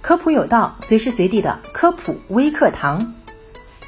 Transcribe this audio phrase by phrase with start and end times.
[0.00, 3.14] 科普有道，随时随地的科普微课堂。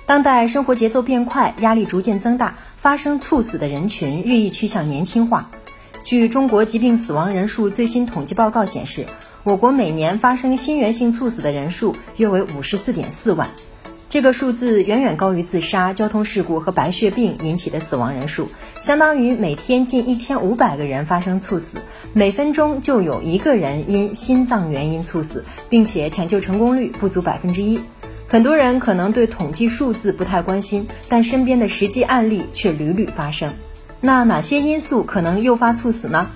[0.07, 5.51] 当代生活节奏变快，压力逐渐增大，发生猝死的人群日益趋向年轻化。
[6.05, 9.07] 据中国疾病死亡人数最新统计报告显示，
[9.45, 13.49] 我国每年发生心源性猝死的人数约为五十四点四万。
[14.11, 18.49] 这个数字远远高于自杀、交通事故和白血病引起的死亡人数，
[18.81, 21.79] 相当于每天近一千五百个人发生猝死，
[22.13, 27.81] 每分钟就有一个人因心脏原因猝死，并且抢救成功率不足百分之一。
[28.27, 33.53] 很多人可能对统计数字不太关心，但身边的实际案例却屡屡发生。
[34.01, 36.29] 那哪些因素可能诱发猝死呢？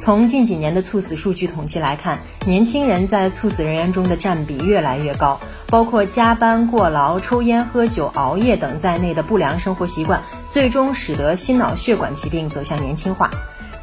[0.00, 5.38] 从近几年的猝死数据统计来看，年轻人在猝死人员中的占比越来越高。
[5.66, 13.30] 包括加班、过劳、抽烟、喝酒、熬夜等在内的不良生活习惯，最终使得心脑血管疾病走向年轻化。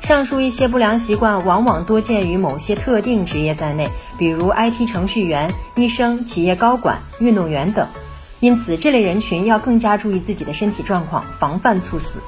[0.02, 7.88] 上述一些不良习惯往往多见于某些特定职业在内，比如 IT 程序员、医生、企业高管、运动员等。
[8.40, 12.20] 因此，这类人群要更加注意自己的身体状况，防范猝死。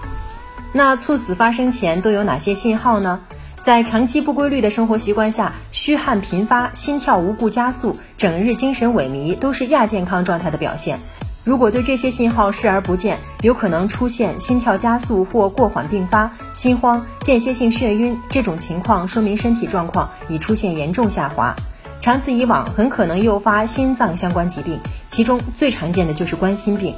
[0.72, 3.22] 那猝死发生前都有哪些信号呢？
[3.64, 11.00] 在长期不规律的生活习惯下，虚汗频发、心跳无故加速、整日精神萎靡，都是亚健康状态的表现。
[11.44, 18.18] 如果对这些信号视而不见，有可能出现心跳加速或过缓并发、心慌、间歇性眩晕。
[18.30, 21.56] 这种情况说明身体状况已出现严重下滑。
[22.02, 26.96] 长此以往，很可能诱发心脏相关疾病，其中最常见的就是冠心病。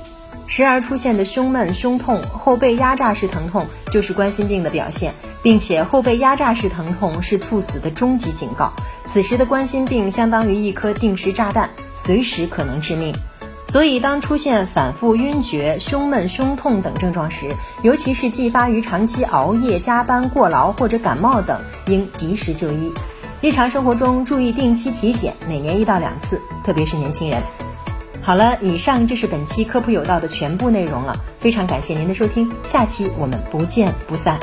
[0.52, 8.74] 时而出现的胸闷、胸痛、后背压榨式疼痛就是冠心病的表现，并且后背压榨式疼痛是猝死的终极警告。
[9.06, 13.16] 此时的冠心病相当于一颗定时炸弹，随时可能致命。
[13.70, 22.92] 所以，当出现反复晕厥、胸闷、胸痛等症状时，尤其是继发于长期熬夜、加班、过劳或者感冒等，应及时就医。
[23.40, 27.42] 日常生活中注意定期体检，每年一到两次，特别是年轻人。
[28.22, 31.16] 好了，以上就是本期科普有道的全部内容了。
[31.40, 34.40] 非常感谢您的收听，下期我们不见不散。